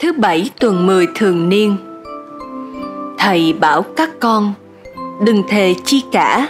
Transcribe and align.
Thứ 0.00 0.12
bảy 0.12 0.50
tuần 0.60 0.86
10 0.86 1.06
thường 1.14 1.48
niên. 1.48 1.76
Thầy 3.18 3.52
bảo 3.52 3.82
các 3.82 4.10
con, 4.20 4.52
Đừng 5.24 5.42
thề 5.48 5.74
chi 5.84 6.04
cả. 6.12 6.48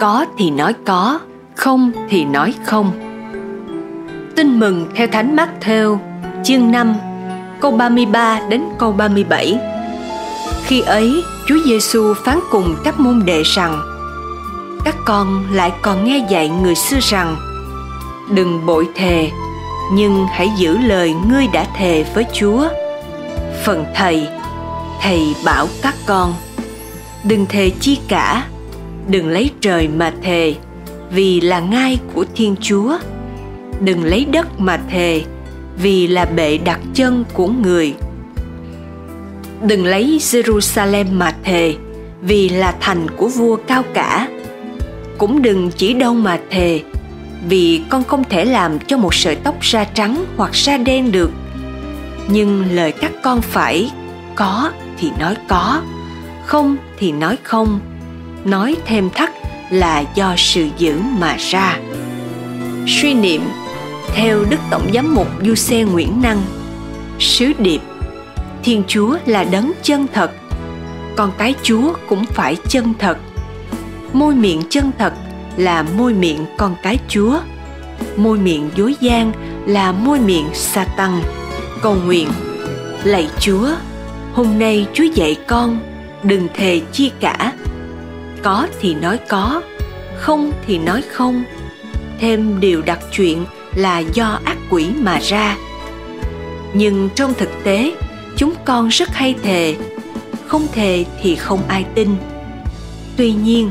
Có 0.00 0.26
thì 0.38 0.50
nói 0.50 0.74
có, 0.86 1.20
Không 1.56 1.92
thì 2.08 2.24
nói 2.24 2.54
không. 2.64 2.92
Tin 4.36 4.60
mừng 4.60 4.86
theo 4.94 5.06
Thánh 5.06 5.36
Mát 5.36 5.48
Theo 5.60 6.00
Chương 6.44 6.70
5 6.70 6.94
Câu 7.60 7.70
33 7.70 8.40
đến 8.48 8.62
câu 8.78 8.92
37 8.92 9.58
Khi 10.64 10.80
ấy, 10.80 11.24
Chúa 11.46 11.58
Giêsu 11.66 12.14
phán 12.14 12.38
cùng 12.50 12.76
các 12.84 13.00
môn 13.00 13.22
đệ 13.24 13.42
rằng, 13.42 13.82
Các 14.84 14.96
con 15.04 15.44
lại 15.52 15.72
còn 15.82 16.04
nghe 16.04 16.26
dạy 16.30 16.48
người 16.48 16.74
xưa 16.74 16.98
rằng, 17.00 17.36
Đừng 18.30 18.66
bội 18.66 18.88
thề 18.94 19.30
nhưng 19.92 20.26
hãy 20.30 20.50
giữ 20.56 20.78
lời 20.78 21.14
ngươi 21.28 21.46
đã 21.52 21.66
thề 21.76 22.04
với 22.14 22.24
chúa. 22.32 22.68
Phần 23.64 23.84
thầy 23.94 24.28
thầy 25.02 25.34
bảo 25.44 25.66
các 25.82 25.94
con, 26.06 26.34
đừng 27.24 27.46
thề 27.46 27.70
chi 27.80 27.98
cả, 28.08 28.46
đừng 29.08 29.28
lấy 29.28 29.50
trời 29.60 29.88
mà 29.88 30.12
thề, 30.22 30.54
vì 31.10 31.40
là 31.40 31.60
ngai 31.60 31.98
của 32.14 32.24
thiên 32.34 32.56
chúa. 32.60 32.98
Đừng 33.80 34.04
lấy 34.04 34.24
đất 34.24 34.60
mà 34.60 34.80
thề, 34.90 35.22
vì 35.82 36.06
là 36.06 36.24
bệ 36.24 36.58
đặt 36.58 36.80
chân 36.94 37.24
của 37.32 37.46
người. 37.46 37.94
Đừng 39.62 39.86
lấy 39.86 40.18
jerusalem 40.20 41.12
mà 41.12 41.34
thề, 41.44 41.74
vì 42.20 42.48
là 42.48 42.74
thành 42.80 43.06
của 43.16 43.28
vua 43.28 43.56
cao 43.56 43.82
cả. 43.94 44.28
Cũng 45.18 45.42
đừng 45.42 45.70
chỉ 45.76 45.92
đâu 45.92 46.14
mà 46.14 46.38
thề 46.50 46.80
vì 47.48 47.82
con 47.88 48.04
không 48.04 48.24
thể 48.24 48.44
làm 48.44 48.78
cho 48.78 48.96
một 48.96 49.14
sợi 49.14 49.36
tóc 49.36 49.60
ra 49.60 49.84
trắng 49.84 50.24
hoặc 50.36 50.52
ra 50.52 50.76
đen 50.76 51.12
được. 51.12 51.30
Nhưng 52.28 52.74
lời 52.74 52.92
các 52.92 53.12
con 53.22 53.40
phải, 53.40 53.90
có 54.34 54.70
thì 54.98 55.10
nói 55.18 55.36
có, 55.48 55.82
không 56.46 56.76
thì 56.98 57.12
nói 57.12 57.38
không. 57.42 57.80
Nói 58.44 58.76
thêm 58.86 59.10
thắt 59.10 59.30
là 59.70 60.04
do 60.14 60.34
sự 60.36 60.68
giữ 60.78 61.00
mà 61.18 61.36
ra. 61.50 61.78
Suy 62.86 63.14
niệm, 63.14 63.42
theo 64.14 64.44
đức 64.50 64.60
tổng 64.70 64.90
giám 64.94 65.14
mục 65.14 65.28
du 65.42 65.54
xe 65.54 65.82
nguyễn 65.82 66.22
năng, 66.22 66.42
sứ 67.18 67.52
điệp, 67.58 67.80
thiên 68.62 68.82
chúa 68.86 69.16
là 69.26 69.44
đấng 69.44 69.72
chân 69.82 70.06
thật, 70.12 70.30
con 71.16 71.30
cái 71.38 71.54
chúa 71.62 71.92
cũng 72.08 72.24
phải 72.24 72.56
chân 72.68 72.94
thật. 72.98 73.18
Môi 74.12 74.34
miệng 74.34 74.62
chân 74.70 74.90
thật 74.98 75.12
là 75.56 75.82
môi 75.82 76.14
miệng 76.14 76.46
con 76.58 76.76
cái 76.82 76.98
Chúa. 77.08 77.38
Môi 78.16 78.38
miệng 78.38 78.70
dối 78.76 78.94
gian 79.00 79.32
là 79.66 79.92
môi 79.92 80.20
miệng 80.20 80.46
sa 80.52 80.84
tăng. 80.96 81.22
Cầu 81.82 81.96
nguyện, 82.04 82.28
lạy 83.04 83.28
Chúa, 83.40 83.68
hôm 84.32 84.58
nay 84.58 84.86
Chúa 84.94 85.04
dạy 85.04 85.36
con 85.46 85.78
đừng 86.22 86.48
thề 86.54 86.80
chi 86.92 87.10
cả. 87.20 87.52
Có 88.42 88.66
thì 88.80 88.94
nói 88.94 89.18
có, 89.28 89.62
không 90.16 90.52
thì 90.66 90.78
nói 90.78 91.02
không. 91.12 91.44
Thêm 92.20 92.60
điều 92.60 92.82
đặc 92.82 92.98
chuyện 93.12 93.44
là 93.74 93.98
do 93.98 94.38
ác 94.44 94.58
quỷ 94.70 94.86
mà 95.00 95.18
ra. 95.22 95.56
Nhưng 96.74 97.08
trong 97.14 97.34
thực 97.34 97.50
tế, 97.64 97.92
chúng 98.36 98.52
con 98.64 98.88
rất 98.88 99.08
hay 99.08 99.34
thề, 99.42 99.76
không 100.46 100.66
thề 100.72 101.04
thì 101.22 101.36
không 101.36 101.60
ai 101.68 101.84
tin. 101.94 102.08
Tuy 103.16 103.32
nhiên, 103.32 103.70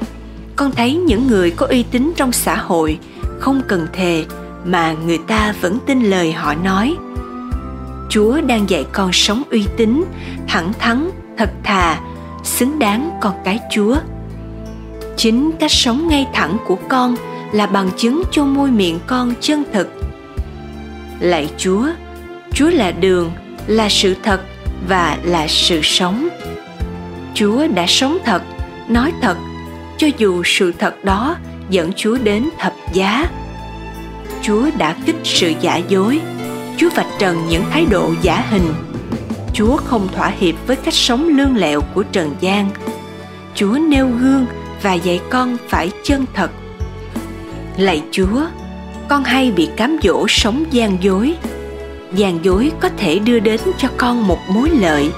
con 0.62 0.72
thấy 0.72 0.96
những 0.96 1.28
người 1.28 1.52
có 1.52 1.66
uy 1.66 1.84
tín 1.84 2.12
trong 2.16 2.32
xã 2.32 2.56
hội, 2.56 3.00
không 3.40 3.62
cần 3.68 3.88
thề 3.94 4.26
mà 4.66 4.96
người 5.06 5.18
ta 5.28 5.54
vẫn 5.62 5.78
tin 5.86 6.04
lời 6.04 6.32
họ 6.32 6.54
nói. 6.54 6.96
Chúa 8.10 8.42
đang 8.42 8.70
dạy 8.70 8.86
con 8.92 9.10
sống 9.14 9.44
uy 9.52 9.66
tín, 9.78 10.04
thẳng 10.48 10.74
thắn, 10.80 11.10
thật 11.38 11.50
thà, 11.64 12.00
xứng 12.44 12.80
đáng 12.80 13.12
con 13.22 13.34
cái 13.46 13.60
chúa. 13.72 13.98
Chính 15.18 15.52
cách 15.60 15.72
sống 15.72 16.08
ngay 16.08 16.28
thẳng 16.34 16.58
của 16.68 16.78
con 16.90 17.16
là 17.52 17.68
bằng 17.68 17.90
chứng 17.98 18.24
cho 18.32 18.46
môi 18.46 18.72
miệng 18.72 19.00
con 19.08 19.34
chân 19.42 19.64
thực. 19.74 19.88
Lạy 21.20 21.50
chúa 21.58 21.88
chúa 22.54 22.70
là 22.70 22.92
đường, 22.92 23.32
là 23.68 23.90
sự 23.90 24.16
thật 24.24 24.42
và 24.88 25.18
là 25.24 25.48
sự 25.48 25.80
sống. 25.84 26.28
Chúa 27.34 27.68
đã 27.68 27.86
sống 27.88 28.18
thật, 28.26 28.42
nói 28.88 29.12
thật 29.22 29.38
cho 30.02 30.08
dù 30.18 30.44
sự 30.46 30.74
thật 30.80 31.06
đó 31.06 31.36
dẫn 31.70 31.92
Chúa 31.96 32.18
đến 32.18 32.50
thập 32.60 32.74
giá. 32.94 33.30
Chúa 34.42 34.70
đã 34.78 34.96
kích 35.06 35.16
sự 35.24 35.54
giả 35.62 35.78
dối, 35.78 36.22
Chúa 36.78 36.90
vạch 36.96 37.08
trần 37.20 37.38
những 37.50 37.64
thái 37.72 37.86
độ 37.86 38.12
giả 38.22 38.46
hình. 38.50 38.74
Chúa 39.54 39.78
không 39.78 40.08
thỏa 40.16 40.28
hiệp 40.40 40.56
với 40.68 40.76
cách 40.76 40.94
sống 40.94 41.28
lương 41.28 41.56
lẹo 41.56 41.82
của 41.82 42.04
trần 42.04 42.36
gian. 42.40 42.70
Chúa 43.56 43.78
nêu 43.90 44.08
gương 44.08 44.46
và 44.82 44.94
dạy 44.94 45.20
con 45.30 45.58
phải 45.70 45.92
chân 46.04 46.26
thật. 46.34 46.52
Lạy 47.78 48.04
Chúa, 48.12 48.46
con 49.10 49.24
hay 49.24 49.52
bị 49.52 49.70
cám 49.78 49.98
dỗ 50.04 50.26
sống 50.28 50.66
gian 50.72 51.04
dối. 51.04 51.36
Gian 52.16 52.46
dối 52.46 52.72
có 52.80 52.90
thể 52.98 53.20
đưa 53.20 53.40
đến 53.40 53.60
cho 53.78 53.88
con 53.98 54.28
một 54.28 54.40
mối 54.50 54.70
lợi. 54.70 55.12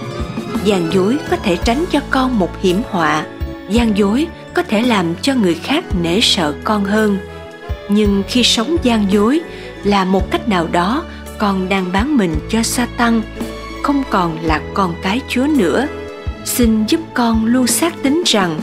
Gian 0.64 0.94
dối 0.94 1.18
có 1.30 1.38
thể 1.38 1.58
tránh 1.64 1.86
cho 1.92 2.00
con 2.10 2.40
một 2.40 2.62
hiểm 2.62 2.82
họa. 2.90 3.26
Gian 3.70 3.98
dối 3.98 4.28
có 4.54 4.64
thể 4.64 4.82
làm 4.82 5.16
cho 5.22 5.34
người 5.34 5.54
khác 5.54 5.84
nể 6.02 6.20
sợ 6.22 6.54
con 6.64 6.86
hơn. 6.86 7.18
Nhưng 7.90 8.24
khi 8.28 8.44
sống 8.44 8.78
gian 8.84 9.12
dối 9.12 9.42
là 9.84 10.06
một 10.06 10.32
cách 10.32 10.50
nào 10.50 10.68
đó 10.72 11.04
con 11.38 11.70
đang 11.70 11.92
bán 11.92 12.18
mình 12.18 12.36
cho 12.50 12.64
sa 12.64 12.88
tăng 12.98 13.22
không 13.84 14.04
còn 14.10 14.38
là 14.44 14.62
con 14.74 14.94
cái 15.02 15.22
chúa 15.28 15.48
nữa. 15.48 15.88
Xin 16.46 16.86
giúp 16.86 17.00
con 17.14 17.46
luôn 17.46 17.68
xác 17.68 18.04
tín 18.04 18.24
rằng, 18.26 18.60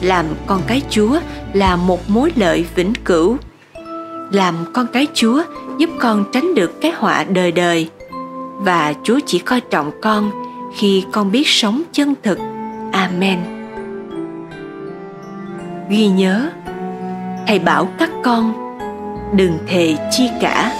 làm 0.00 0.26
con 0.46 0.62
cái 0.66 0.82
chúa 0.90 1.20
là 1.52 1.76
một 1.76 2.10
mối 2.10 2.32
lợi 2.36 2.64
vĩnh 2.74 2.92
cửu. 3.04 3.36
Làm 4.32 4.54
con 4.72 4.86
cái 4.92 5.06
chúa 5.14 5.42
giúp 5.78 5.90
con 6.00 6.24
tránh 6.32 6.54
được 6.54 6.80
cái 6.80 6.92
họa 6.96 7.24
đời 7.24 7.52
đời. 7.52 7.88
Và 8.58 8.94
chúa 9.02 9.18
chỉ 9.26 9.38
coi 9.38 9.60
trọng 9.60 9.90
con 10.02 10.30
khi 10.76 11.04
con 11.12 11.32
biết 11.32 11.48
sống 11.48 11.82
chân 11.92 12.14
thực. 12.22 12.38
Amen 12.92 13.57
ghi 15.88 16.08
nhớ. 16.08 16.50
Thầy 17.46 17.58
bảo 17.58 17.88
các 17.98 18.10
con 18.24 18.52
đừng 19.36 19.58
thề 19.68 19.96
chi 20.10 20.30
cả. 20.40 20.72